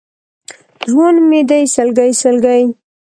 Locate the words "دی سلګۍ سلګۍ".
1.49-2.63